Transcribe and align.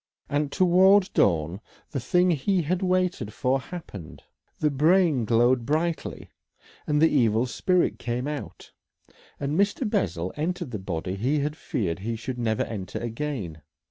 And 0.29 0.51
towards 0.51 1.09
dawn 1.09 1.61
the 1.91 1.99
thing 1.99 2.31
he 2.31 2.63
had 2.63 2.81
waited 2.81 3.31
for 3.31 3.59
happened, 3.59 4.23
the 4.57 4.71
brain 4.71 5.25
glowed 5.25 5.63
brightly 5.63 6.31
and 6.87 6.99
the 6.99 7.07
evil 7.07 7.45
spirit 7.45 7.99
came 7.99 8.27
out, 8.27 8.71
and 9.39 9.53
Mr. 9.55 9.87
Bessel 9.87 10.33
entered 10.35 10.71
the 10.71 10.79
body 10.79 11.13
he 11.17 11.37
had 11.41 11.55
feared 11.55 11.99
he 11.99 12.15
should 12.15 12.39
never 12.39 12.63
enter 12.63 12.97
again. 12.97 13.61